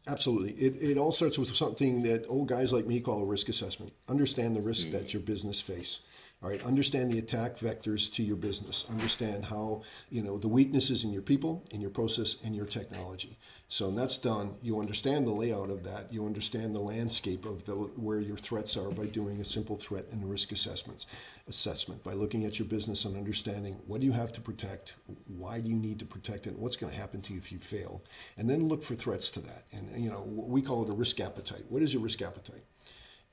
[0.08, 0.52] Absolutely.
[0.52, 3.91] It, it all starts with something that old guys like me call a risk assessment.
[4.08, 4.91] Understand the risk mm.
[4.91, 6.06] that your business face.
[6.43, 8.88] All right, understand the attack vectors to your business.
[8.91, 13.38] Understand how, you know, the weaknesses in your people, in your process, and your technology.
[13.67, 16.13] So when that's done, you understand the layout of that.
[16.13, 20.06] You understand the landscape of the where your threats are by doing a simple threat
[20.12, 21.08] and risk assessments
[21.48, 24.95] assessment, by looking at your business and understanding what do you have to protect,
[25.28, 27.60] why do you need to protect it, what's going to happen to you if you
[27.60, 28.04] fail,
[28.38, 29.63] and then look for threats to that.
[29.71, 31.63] And you know, we call it a risk appetite.
[31.69, 32.62] What is your risk appetite?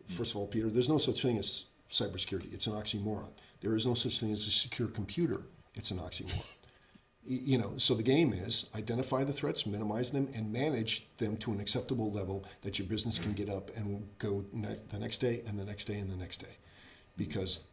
[0.06, 2.52] First of all, Peter, there's no such thing as cybersecurity.
[2.52, 3.30] It's an oxymoron.
[3.60, 5.42] There is no such thing as a secure computer.
[5.74, 6.44] It's an oxymoron.
[7.24, 11.52] You know, so the game is identify the threats, minimize them, and manage them to
[11.52, 15.42] an acceptable level that your business can get up and go ne- the next day
[15.46, 16.56] and the next day and the next day.
[17.16, 17.68] because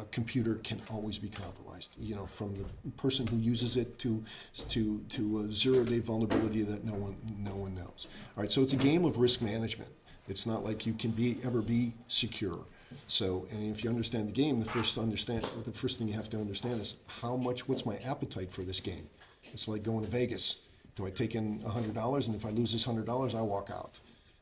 [0.00, 1.96] a computer can always be compromised.
[2.00, 2.64] You know, from the
[2.96, 4.24] person who uses it to
[4.70, 8.08] to to a zero day vulnerability that no one no one knows.
[8.36, 9.90] All right, so it's a game of risk management.
[10.28, 12.60] It's not like you can be ever be secure.
[13.08, 16.30] So, and if you understand the game, the first understand the first thing you have
[16.30, 17.68] to understand is how much.
[17.68, 19.08] What's my appetite for this game?
[19.52, 20.62] It's like going to Vegas.
[20.94, 23.70] Do I take in hundred dollars, and if I lose this hundred dollars, I walk
[23.70, 23.98] out.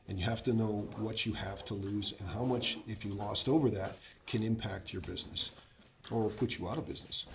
[0.07, 3.13] And you have to know what you have to lose and how much, if you
[3.13, 5.55] lost over that, can impact your business
[6.09, 7.27] or put you out of business.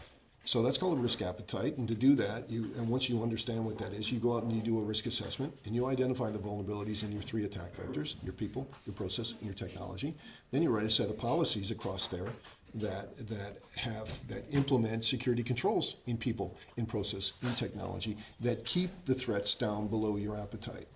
[0.46, 1.76] So that's called a risk appetite.
[1.76, 4.44] And to do that, you and once you understand what that is, you go out
[4.44, 7.72] and you do a risk assessment and you identify the vulnerabilities in your three attack
[7.72, 10.14] vectors, your people, your process, and your technology.
[10.52, 12.28] Then you write a set of policies across there
[12.74, 18.90] that that have that implement security controls in people, in process, in technology that keep
[19.04, 20.86] the threats down below your appetite.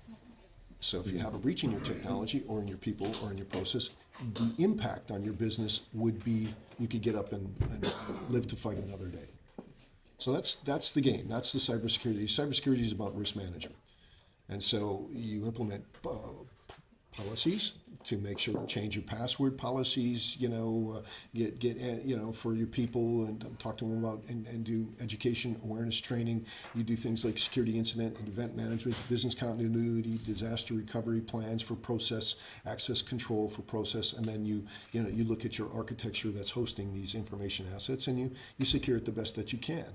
[0.79, 3.37] So if you have a breach in your technology or in your people or in
[3.37, 3.97] your process,
[4.35, 7.93] the impact on your business would be you could get up and, and
[8.31, 9.30] live to fight another day.
[10.21, 11.29] So that's that's the game.
[11.29, 12.25] That's the cybersecurity.
[12.25, 13.77] Cybersecurity is about risk management,
[14.51, 16.45] and so you implement uh,
[17.17, 21.01] policies to make sure to change your password policies, you know, uh,
[21.35, 24.65] get get uh, you know for your people and talk to them about and, and
[24.65, 26.45] do education awareness training.
[26.75, 31.75] You do things like security incident and event management, business continuity, disaster recovery plans for
[31.77, 36.29] process access control for process, and then you you know you look at your architecture
[36.29, 39.87] that's hosting these information assets and you you secure it the best that you can,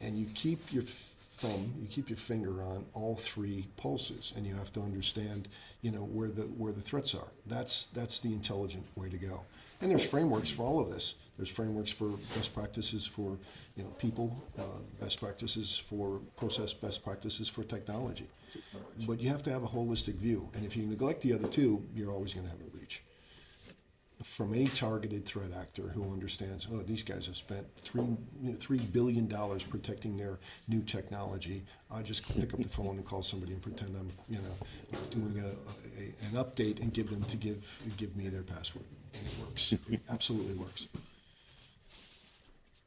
[0.00, 4.54] and you keep your thumb, you keep your finger on all three pulses, and you
[4.54, 5.48] have to understand,
[5.82, 7.28] you know, where the where the threats are.
[7.46, 9.42] That's that's the intelligent way to go.
[9.80, 11.16] And there's frameworks for all of this.
[11.36, 13.36] There's frameworks for best practices for,
[13.76, 14.62] you know, people, uh,
[14.98, 18.26] best practices for process, best practices for technology.
[19.06, 21.82] But you have to have a holistic view, and if you neglect the other two,
[21.94, 23.02] you're always going to have a breach
[24.22, 28.02] from any targeted threat actor who understands, oh, these guys have spent three
[28.54, 31.62] three billion dollars protecting their new technology.
[31.92, 35.38] I just pick up the phone and call somebody and pretend I'm, you know, doing
[35.38, 35.48] a,
[36.00, 38.86] a an update and give them to give give me their password.
[39.14, 39.72] And it works.
[39.72, 40.88] It absolutely works.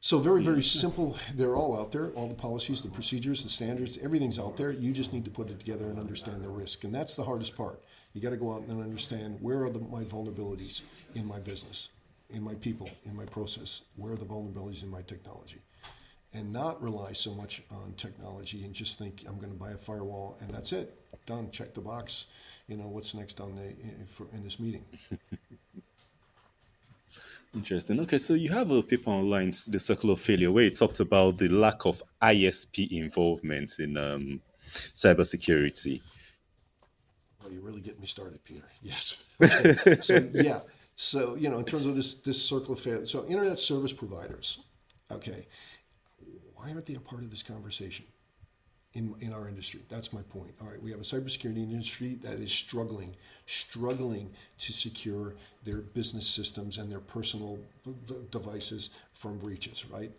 [0.02, 1.18] So very, very simple.
[1.36, 2.10] They're all out there.
[2.12, 4.72] All the policies, the procedures, the standards, everything's out there.
[4.72, 7.58] You just need to put it together and understand the risk, and that's the hardest
[7.58, 7.82] part.
[8.13, 10.84] You got to go out and understand where are the, my vulnerabilities
[11.15, 11.89] in my business,
[12.32, 13.84] in my people, in my process.
[13.98, 15.60] Where are the vulnerabilities in my technology,
[16.34, 19.78] and not rely so much on technology and just think I'm going to buy a
[19.78, 20.95] firewall and that's it.
[21.26, 21.52] Done.
[21.52, 22.32] Check the box.
[22.67, 24.86] You know what's next on the in, for, in this meeting.
[27.56, 28.00] Interesting.
[28.02, 31.39] Okay, so you have a paper online, The Circle of Failure, where it talked about
[31.39, 34.39] the lack of ISP involvement in um,
[34.93, 36.00] cybersecurity.
[37.43, 38.69] Oh, you're really getting me started, Peter.
[38.82, 39.25] Yes.
[39.41, 39.97] Okay.
[40.02, 40.60] so yeah.
[40.95, 44.63] So you know, in terms of this this circle of failure, so internet service providers.
[45.12, 45.47] Okay,
[46.56, 48.06] why aren't they a part of this conversation?
[48.93, 49.82] in, in our industry.
[49.89, 50.52] That's my point.
[50.62, 56.28] All right, we have a cybersecurity industry that is struggling, struggling to secure their business
[56.28, 57.60] systems and their personal
[58.32, 60.12] devices from breaches, right?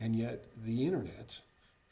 [0.00, 1.40] And yet, the internet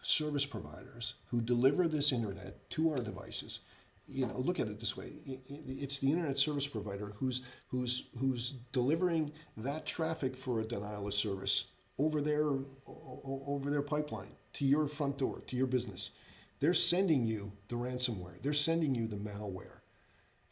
[0.03, 3.61] service providers who deliver this internet to our devices,
[4.09, 5.13] you know, look at it this way:
[5.47, 11.15] it's the internet service provider who's who's who's delivering that traffic for a denial of
[11.15, 16.13] service over their over their pipeline to your front door to your business
[16.61, 18.41] they're sending you the ransomware.
[18.43, 19.81] They're sending you the malware.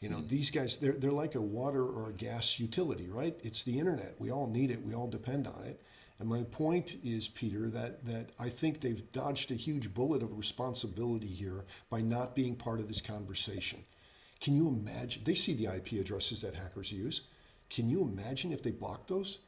[0.01, 0.27] You know, mm-hmm.
[0.27, 3.35] these guys, they're, they're like a water or a gas utility, right?
[3.43, 4.15] It's the internet.
[4.19, 4.83] We all need it.
[4.83, 5.81] We all depend on it.
[6.21, 10.37] And my point is, Peter, that, that I think they've dodged a huge bullet of
[10.39, 13.81] responsibility here by not being part of this conversation.
[14.41, 15.23] Can you imagine?
[15.25, 17.31] They see the IP addresses that hackers use.
[17.69, 19.41] Can you imagine if they blocked those?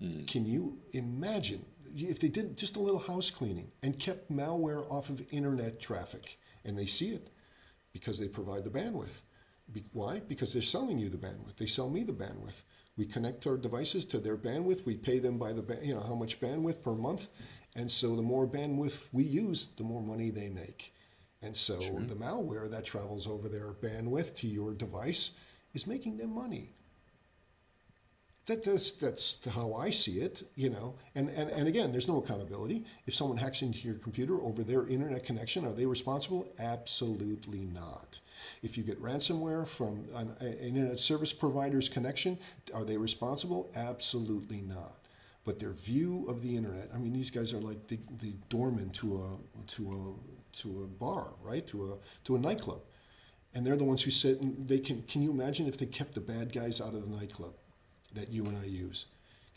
[0.00, 0.28] Mm.
[0.28, 1.64] Can you imagine
[1.96, 6.38] if they did just a little house cleaning and kept malware off of internet traffic,
[6.64, 7.30] and they see it
[7.92, 9.22] because they provide the bandwidth.
[9.72, 10.20] Be, why?
[10.20, 11.56] Because they're selling you the bandwidth.
[11.56, 12.62] They sell me the bandwidth.
[12.98, 14.84] We connect our devices to their bandwidth.
[14.84, 17.28] We pay them by the you know how much bandwidth per month,
[17.76, 20.92] and so the more bandwidth we use, the more money they make.
[21.40, 22.04] And so True.
[22.04, 25.38] the malware that travels over their bandwidth to your device
[25.72, 26.70] is making them money
[28.48, 30.94] that, that's, that's how I see it, you know.
[31.14, 32.84] And, and, and again, there's no accountability.
[33.06, 36.48] If someone hacks into your computer over their internet connection, are they responsible?
[36.58, 38.20] Absolutely not.
[38.62, 42.38] If you get ransomware from an, an internet service provider's connection,
[42.74, 43.70] are they responsible?
[43.76, 44.96] Absolutely not.
[45.44, 48.90] But their view of the internet, I mean, these guys are like the, the doorman
[48.90, 51.66] to a, to, a, to a bar, right?
[51.68, 52.80] To a, to a nightclub.
[53.54, 56.14] And they're the ones who sit and they can, can you imagine if they kept
[56.14, 57.52] the bad guys out of the nightclub?
[58.14, 59.06] That you and I use.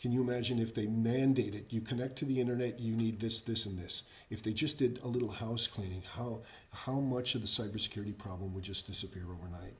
[0.02, 3.66] Can you imagine if they mandated you connect to the internet, you need this, this,
[3.66, 4.02] and this?
[4.30, 6.40] If they just did a little house cleaning, how
[6.72, 9.74] how much of the cybersecurity problem would just disappear overnight?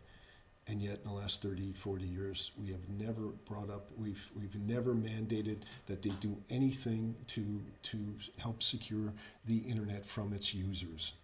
[0.68, 4.54] And yet, in the last 30, 40 years, we have never brought up, we've we've
[4.54, 7.98] never mandated that they do anything to to
[8.38, 9.12] help secure
[9.46, 11.14] the internet from its users.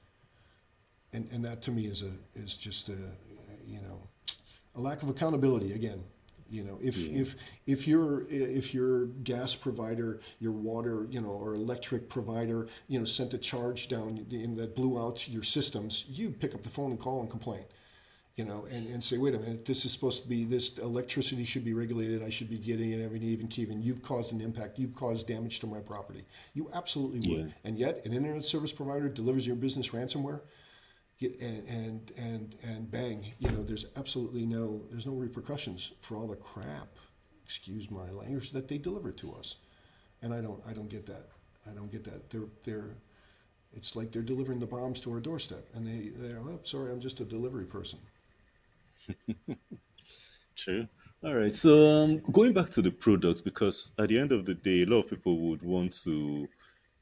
[1.13, 2.99] And and that to me is a is just a
[3.65, 4.01] you know
[4.75, 6.03] a lack of accountability again
[6.51, 7.21] you know, if yeah.
[7.21, 7.35] if
[7.67, 13.05] if your if your gas provider, your water, you know, or electric provider, you know,
[13.05, 16.91] sent a charge down in that blew out your systems, you pick up the phone
[16.91, 17.65] and call and complain,
[18.37, 21.45] you know, and, and say, wait a minute, this is supposed to be this electricity
[21.45, 22.23] should be regulated.
[22.23, 23.83] I should be getting it every even Kevin.
[23.83, 24.79] You've caused an impact.
[24.79, 26.25] You've caused damage to my property.
[26.55, 27.47] You absolutely would.
[27.47, 27.53] Yeah.
[27.65, 30.41] And yet, an internet service provider delivers your business ransomware
[31.21, 36.27] and and and and bang, you know, there's absolutely no there's no repercussions for all
[36.29, 36.89] the crap,
[37.45, 39.57] excuse my language, that they deliver to us,
[40.23, 41.27] and I don't I don't get that.
[41.69, 42.31] I don't get that.
[42.31, 42.97] They're they're
[43.73, 47.01] it's like they're delivering the bombs to our doorstep, and they they're oh, sorry, I'm
[47.01, 47.99] just a delivery person.
[50.57, 50.89] True.
[51.25, 51.53] All right.
[51.53, 54.87] So um, going back to the products, because at the end of the day, a
[54.87, 56.49] lot of people would want to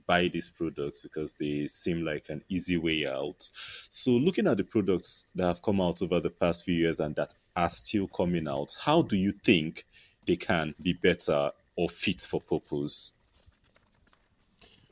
[0.06, 3.50] buy these products because they seem like an easy way out.
[3.88, 7.14] So, looking at the products that have come out over the past few years and
[7.16, 9.84] that are still coming out, how do you think
[10.26, 13.12] they can be better or fit for purpose?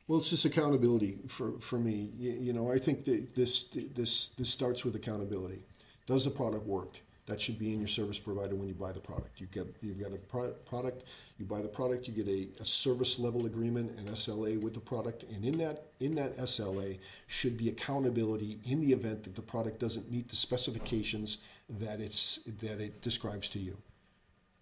[0.07, 2.13] Well, it's just accountability for, for me.
[2.19, 5.63] You, you know, I think that this this this starts with accountability.
[6.07, 7.01] Does the product work?
[7.27, 9.41] That should be in your service provider when you buy the product.
[9.41, 11.07] You get you've got a pro- product,
[11.39, 14.81] you buy the product, you get a, a service level agreement, an SLA with the
[14.81, 19.43] product, and in that in that SLA should be accountability in the event that the
[19.43, 23.77] product doesn't meet the specifications that it's that it describes to you.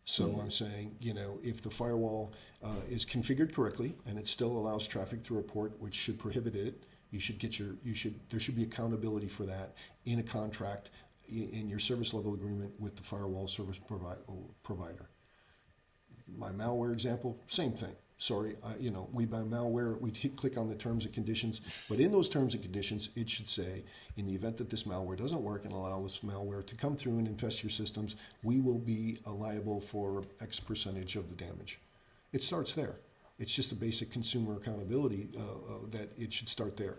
[0.05, 0.41] So mm-hmm.
[0.41, 4.87] I'm saying, you know, if the firewall uh, is configured correctly and it still allows
[4.87, 8.41] traffic through a port, which should prohibit it, you should get your you should there
[8.41, 9.75] should be accountability for that
[10.07, 10.91] in a contract
[11.29, 14.21] in your service level agreement with the firewall service provi-
[14.63, 15.09] provider.
[16.37, 17.95] My malware example, same thing.
[18.19, 21.99] Sorry, uh, you know, we buy malware, we click on the terms and conditions, but
[21.99, 23.83] in those terms and conditions, it should say,
[24.17, 27.27] in the event that this malware doesn't work and allows malware to come through and
[27.27, 31.81] infest your systems, we will be liable for X percentage of the damage.
[32.33, 33.01] It starts there.
[33.41, 36.99] It's just a basic consumer accountability uh, uh, that it should start there.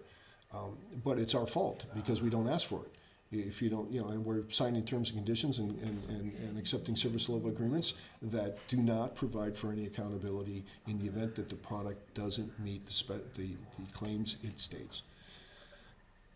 [0.54, 2.92] Um, but it's our fault because we don't ask for it
[3.34, 6.58] if you don't, you know, and we're signing terms and conditions and, and, and, and,
[6.58, 11.50] accepting service level agreements that do not provide for any accountability in the event that
[11.50, 13.48] the product doesn't meet the, spe- the,
[13.80, 15.04] the claims it states.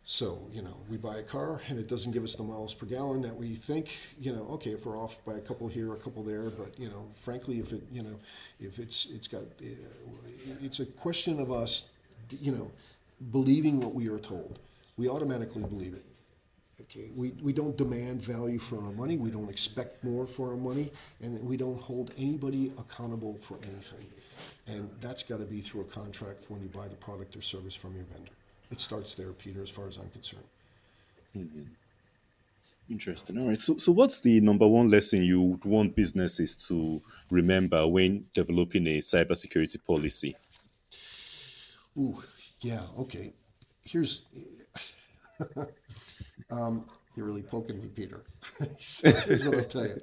[0.10, 2.86] So, you know, we buy a car and it doesn't give us the miles per
[2.86, 5.97] gallon that we think, you know, okay, if we're off by a couple here, a
[5.97, 8.15] couple there, but, you know, frankly, if it, you know,
[8.62, 9.65] if it's, it's got, uh,
[10.62, 11.91] it's a question of us,
[12.39, 12.71] you know,
[13.31, 14.60] believing what we are told.
[14.97, 16.05] We automatically believe it.
[16.81, 20.57] Okay, we, we don't demand value for our money, we don't expect more for our
[20.57, 24.05] money, and we don't hold anybody accountable for anything.
[24.67, 27.73] And that's got to be through a contract when you buy the product or service
[27.73, 28.31] from your vendor.
[28.69, 30.43] It starts there, Peter, as far as I'm concerned.
[31.35, 31.63] Mm-hmm.
[32.89, 33.37] Interesting.
[33.37, 33.59] All right.
[33.59, 38.87] So, so what's the number one lesson you would want businesses to remember when developing
[38.87, 40.35] a cybersecurity policy?
[41.97, 42.21] Ooh,
[42.61, 42.81] yeah.
[42.99, 43.33] Okay.
[43.83, 44.25] Here's
[46.52, 48.21] um, you're really poking me, Peter.
[48.60, 49.97] here's what I'll tell you.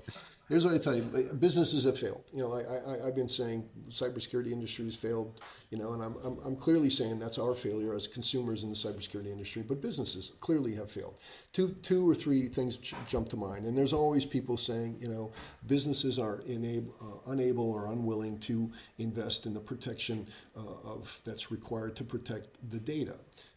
[0.49, 1.03] Here's what I tell you:
[1.41, 2.23] businesses have failed.
[2.35, 5.41] You know, I, I, have been saying cybersecurity industry has failed.
[5.71, 8.75] You know, and I'm, I'm, I'm clearly saying that's our failure as consumers in the
[8.75, 9.63] cybersecurity industry.
[9.67, 11.19] But businesses clearly have failed.
[11.53, 15.33] Two, two or three things jump to mind, and there's always people saying, you know,
[15.67, 20.27] businesses are enable, uh, unable or unwilling to invest in the protection
[20.59, 23.15] uh, of that's required to protect the data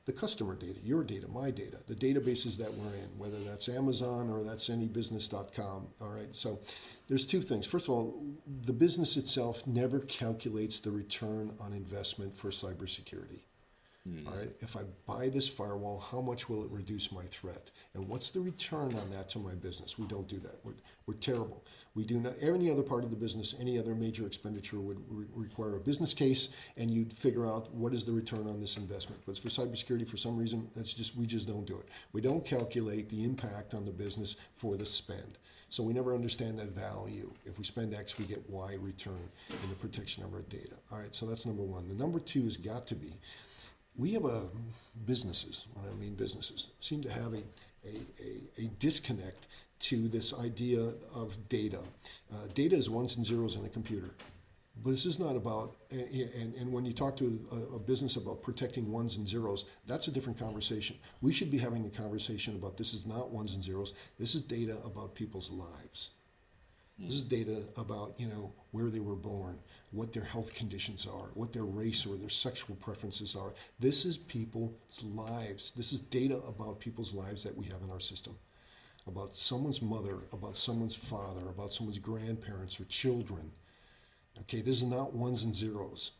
[0.07, 4.29] the customer data, your data, my data, the databases that we're in, whether that's Amazon
[4.29, 5.87] or that's anybusiness.com.
[6.01, 6.33] All right.
[6.33, 6.59] So
[7.09, 7.67] there's two things.
[7.67, 8.23] First of all,
[8.63, 13.41] the business itself never calculates the return on investment for cybersecurity.
[14.07, 14.27] Mm.
[14.27, 14.49] All right.
[14.59, 17.71] If I buy this firewall, how much will it reduce my threat?
[17.93, 19.99] And what's the return on that to my business?
[19.99, 20.55] We don't do that.
[20.63, 20.75] We're,
[21.07, 21.63] we're terrible.
[21.95, 25.25] We do not, any other part of the business, any other major expenditure would re-
[25.35, 29.21] require a business case and you'd figure out what is the return on this investment.
[29.25, 31.89] But for cybersecurity, for some reason, that's just, we just don't do it.
[32.13, 35.39] We don't calculate the impact on the business for the spend.
[35.69, 37.29] So we never understand that value.
[37.45, 40.75] If we spend X, we get Y return in the protection of our data.
[40.91, 41.89] All right, so that's number one.
[41.89, 43.11] The number two has got to be
[43.97, 44.43] we have a
[45.05, 47.43] businesses, when I mean businesses, seem to have a,
[47.85, 49.47] a, a, a disconnect
[49.79, 50.81] to this idea
[51.13, 51.79] of data.
[52.31, 54.11] Uh, data is ones and zeros in a computer.
[54.83, 58.43] But this is not about, and, and when you talk to a, a, business about
[58.43, 60.95] protecting ones and zeros, that's a different conversation.
[61.21, 63.95] We should be having the conversation about this is not ones and zeros.
[64.19, 66.11] This is data about people's lives.
[66.99, 69.59] This is data about, you know, where they were born,
[69.91, 73.53] what their health conditions are, what their race or their sexual preferences are.
[73.79, 75.71] This is people's lives.
[75.71, 78.35] This is data about people's lives that we have in our system.
[79.05, 83.51] About someone's mother, about someone's father, about someone's grandparents or children.
[84.41, 86.13] Okay, this is not ones and zeros.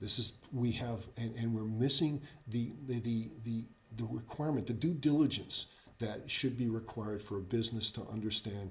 [0.00, 3.64] This is we have and, and we're missing the the, the the
[3.96, 8.70] the requirement, the due diligence that should be required for a business to understand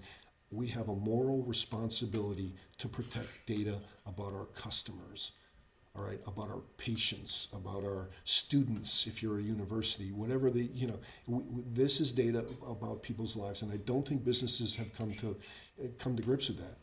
[0.51, 3.75] we have a moral responsibility to protect data
[4.07, 5.33] about our customers,
[5.95, 10.87] all right, about our patients, about our students, if you're a university, whatever the, you
[10.87, 14.93] know, we, we, this is data about people's lives, and I don't think businesses have
[14.93, 15.35] come to
[15.99, 16.77] come to grips with that.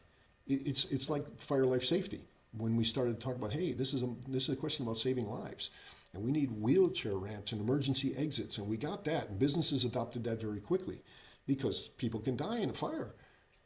[0.47, 2.21] It, it's it's like fire life safety.
[2.57, 4.97] When we started to talk about, hey, this is a this is a question about
[4.97, 5.71] saving lives,
[6.15, 10.25] and we need wheelchair ramps and emergency exits, and we got that, and businesses adopted
[10.25, 11.03] that very quickly,
[11.47, 13.15] because people can die in a fire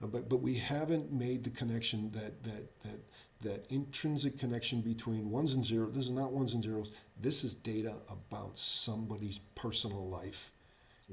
[0.01, 3.01] but, but we haven't made the connection that, that, that,
[3.43, 5.93] that intrinsic connection between ones and zeros.
[5.93, 6.93] This is not ones and zeros.
[7.21, 10.53] This is data about somebody's personal life.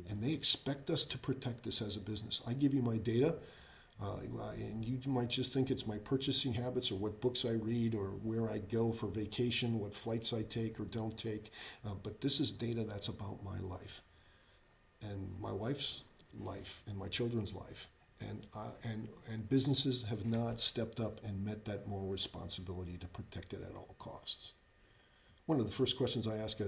[0.10, 2.42] And they expect us to protect this as a business.
[2.48, 3.36] I give you my data,
[4.02, 4.20] uh,
[4.56, 8.10] and you might just think it's my purchasing habits or what books I read or
[8.24, 11.52] where I go for vacation, what flights I take or don't take.
[11.86, 14.04] Uh, but this is data that's about my life
[15.02, 16.04] and my wife's
[16.40, 17.90] life and my children's life
[18.22, 23.08] and, uh, and, and businesses have not stepped up and met that moral responsibility to
[23.08, 24.54] protect it at all costs.
[25.46, 26.66] One of the first questions I ask uh,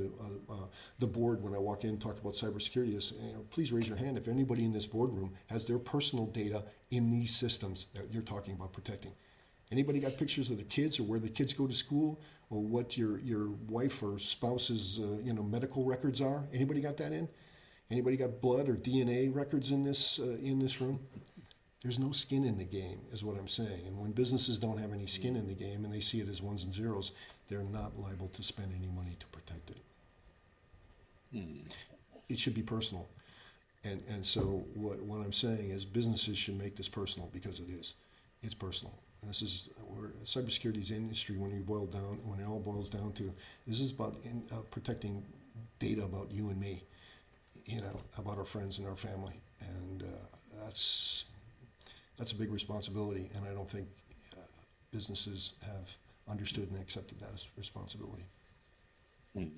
[0.49, 0.55] uh,
[0.99, 3.89] the board when I walk in and talk about cybersecurity is, you know, please raise
[3.89, 8.05] your hand if anybody in this boardroom has their personal data in these systems that
[8.09, 9.11] you're talking about protecting.
[9.71, 12.97] Anybody got pictures of the kids or where the kids go to school or what
[12.97, 16.45] your, your wife or spouse's uh, you know medical records are?
[16.53, 17.27] Anybody got that in?
[17.91, 20.99] Anybody got blood or DNA records in this uh, in this room?
[21.81, 23.87] There's no skin in the game, is what I'm saying.
[23.87, 26.41] And when businesses don't have any skin in the game and they see it as
[26.41, 27.13] ones and zeros,
[27.47, 29.81] they're not liable to spend any money to protect it.
[31.33, 31.59] Hmm.
[32.27, 33.07] It should be personal.
[33.85, 37.69] And, and so what, what I'm saying is businesses should make this personal because it
[37.69, 37.95] is.
[38.43, 38.93] It's personal.
[39.21, 43.11] And this is where cybersecurity industry when you boil down when it all boils down
[43.13, 43.33] to
[43.67, 45.23] this is about in, uh, protecting
[45.77, 46.83] data about you and me,
[47.65, 51.25] you know, about our friends and our family, and uh, that's
[52.19, 53.87] that's a big responsibility, and I don't think
[54.33, 54.41] uh,
[54.91, 55.97] businesses have
[56.29, 58.25] understood and accepted that as responsibility.
[59.35, 59.51] Mm.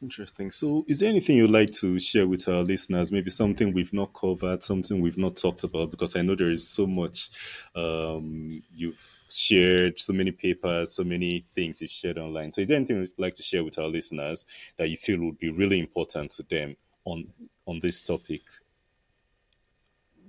[0.00, 0.52] Interesting.
[0.52, 3.10] So, is there anything you'd like to share with our listeners?
[3.10, 6.68] Maybe something we've not covered, something we've not talked about, because I know there is
[6.68, 7.30] so much
[7.74, 12.52] um, you've shared, so many papers, so many things you've shared online.
[12.52, 14.46] So, is there anything you'd like to share with our listeners
[14.76, 17.26] that you feel would be really important to them on
[17.66, 18.42] on this topic?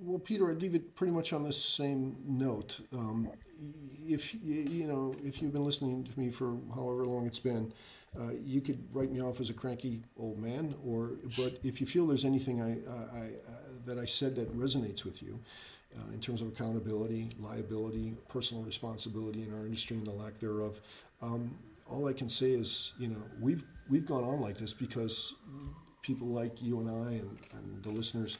[0.01, 2.79] Well, Peter, I'd leave it pretty much on this same note.
[2.93, 3.29] Um,
[4.07, 7.73] if you know, if you've been listening to me for however long it's been,
[8.19, 11.87] uh, you could write me off as a cranky old man, or but if you
[11.87, 13.29] feel there's anything I, I, I
[13.85, 15.37] that I said that resonates with you,
[15.97, 20.79] uh, in terms of accountability, liability, personal responsibility in our industry and the lack thereof,
[21.21, 21.53] um,
[21.87, 25.35] all I can say is, you know, we've we've gone on like this because
[26.01, 28.37] people like you and I and, and the listeners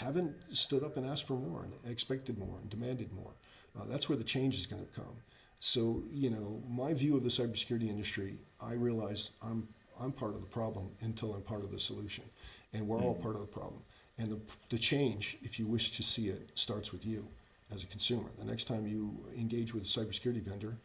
[0.00, 3.32] haven't stood up and asked for more and expected more and demanded more.
[3.78, 5.14] Uh, that's where the change is going to come.
[5.58, 9.68] So, you know, my view of the cybersecurity industry, I realize I'm
[10.00, 12.24] I'm part of the problem until I'm part of the solution,
[12.72, 13.82] and we're all part of the problem.
[14.16, 14.40] And the,
[14.70, 17.28] the change, if you wish to see it, starts with you
[17.70, 18.30] as a consumer.
[18.38, 20.78] The next time you engage with a cybersecurity vendor,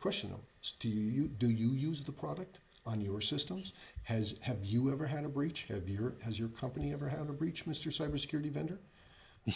[0.00, 0.40] question them:
[0.80, 2.60] Do you do you use the product?
[2.88, 3.74] On your systems?
[4.04, 5.66] Has have you ever had a breach?
[5.68, 7.88] Have your has your company ever had a breach, Mr.
[7.92, 8.80] Cybersecurity Vendor?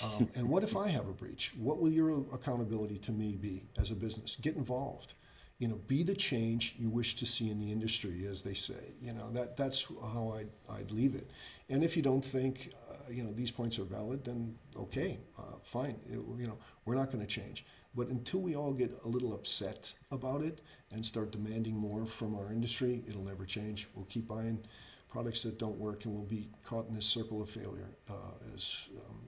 [0.02, 1.52] Um, and what if I have a breach?
[1.58, 4.36] What will your accountability to me be as a business?
[4.36, 5.14] Get involved.
[5.58, 8.94] You know, be the change you wish to see in the industry, as they say.
[9.00, 11.30] You know that that's how I'd, I'd leave it.
[11.70, 15.56] And if you don't think uh, you know these points are valid, then okay, uh,
[15.62, 15.96] fine.
[16.06, 17.64] It, you know, we're not going to change.
[17.94, 20.62] But until we all get a little upset about it
[20.92, 23.88] and start demanding more from our industry, it'll never change.
[23.94, 24.60] We'll keep buying
[25.08, 27.90] products that don't work and we'll be caught in this circle of failure.
[28.08, 28.14] Uh,
[28.54, 29.18] as, um,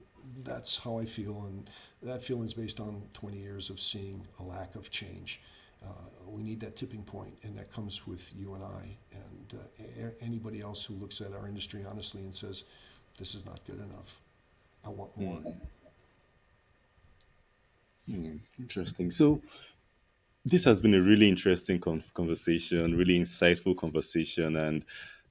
[0.43, 1.69] that's how I feel, and
[2.01, 5.39] that feeling is based on 20 years of seeing a lack of change.
[6.27, 10.59] we need that tipping point, and that comes with you and I and uh, anybody
[10.59, 12.65] else who looks at our industry honestly and says,
[13.19, 14.19] "This is not good enough.
[14.83, 15.55] I want more." Mm.
[18.09, 19.11] Mm, interesting.
[19.11, 19.41] So,
[20.43, 24.85] this has been a really interesting con- conversation, really insightful conversation, and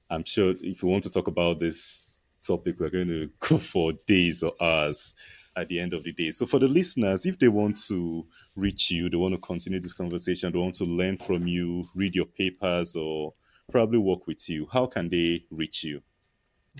[0.09, 3.93] I'm sure if we want to talk about this topic, we're going to go for
[4.05, 5.15] days or hours
[5.55, 6.31] at the end of the day.
[6.31, 9.93] So, for the listeners, if they want to reach you, they want to continue this
[9.93, 13.33] conversation, they want to learn from you, read your papers, or
[13.71, 16.01] probably work with you, how can they reach you?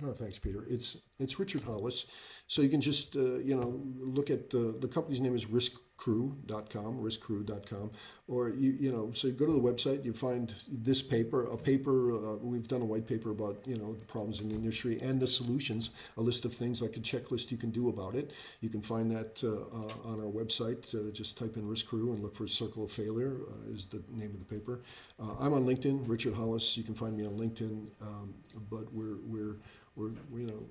[0.03, 0.65] Oh, thanks, Peter.
[0.69, 2.07] It's it's Richard Hollis.
[2.47, 5.79] So you can just uh, you know look at the the company's name is Risk
[5.97, 7.91] riskcrew.com, riskcrew.com,
[8.27, 11.57] or you you know, so you go to the website, you find this paper, a
[11.57, 12.11] paper.
[12.11, 15.19] Uh, we've done a white paper about you know the problems in the industry and
[15.19, 18.33] the solutions, a list of things like a checklist you can do about it.
[18.61, 20.93] You can find that uh, uh, on our website.
[20.93, 24.01] Uh, just type in Risk Crew and look for Circle of Failure uh, is the
[24.11, 24.81] name of the paper.
[25.19, 26.77] Uh, I'm on LinkedIn, Richard Hollis.
[26.77, 28.33] You can find me on LinkedIn, um,
[28.69, 29.57] but we're we're
[29.95, 30.63] we're, you know,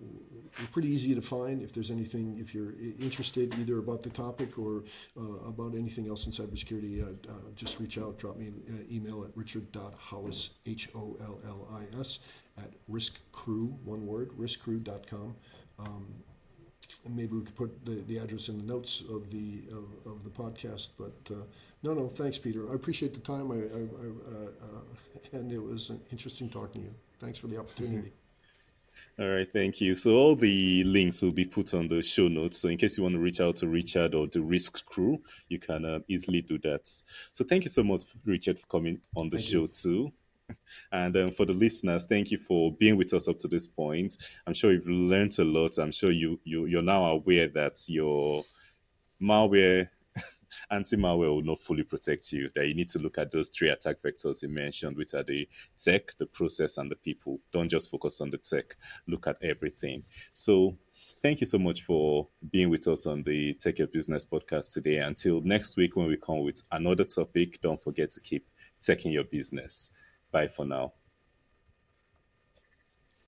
[0.61, 1.63] we're pretty easy to find.
[1.63, 4.85] If there's anything, if you're interested either about the topic or
[5.19, 8.95] uh, about anything else in cybersecurity, uh, uh, just reach out, drop me an uh,
[8.95, 15.35] email at richard.hollis, H-O-L-L-I-S, at riskcrew, one word, riskcrew.com.
[15.79, 16.07] Um,
[17.05, 20.25] and maybe we could put the, the address in the notes of the of, of
[20.25, 20.91] the podcast.
[20.99, 21.45] But uh,
[21.83, 22.71] no, no, thanks, Peter.
[22.71, 23.51] I appreciate the time.
[23.51, 24.07] I, I, I
[24.37, 26.95] uh, uh, and it was an interesting talking to you.
[27.19, 28.13] Thanks for the opportunity.
[29.17, 29.95] All right, thank you.
[29.95, 32.59] So all the links will be put on the show notes.
[32.59, 35.61] So in case you want to reach out to Richard or the Risk Crew, you
[35.61, 36.89] can uh, easily do that.
[37.31, 39.69] So thank you so much, Richard, for coming on the thank show you.
[39.69, 40.13] too.
[40.93, 44.17] And um, for the listeners, thank you for being with us up to this point.
[44.47, 45.79] I'm sure you've learned a lot.
[45.79, 48.43] I'm sure you, you you're now aware that your
[49.23, 49.89] malware
[50.71, 52.51] anti-malware will not fully protect you.
[52.55, 55.49] That you need to look at those three attack vectors you mentioned, which are the
[55.77, 57.41] tech, the process, and the people.
[57.53, 58.77] Don't just focus on the tech.
[59.07, 60.05] Look at everything.
[60.33, 60.77] So
[61.23, 64.99] thank you so much for being with us on the Tech Your Business podcast today.
[64.99, 68.49] Until next week when we come with another topic, don't forget to keep
[68.81, 69.91] taking your business.
[70.31, 70.93] Bye for now.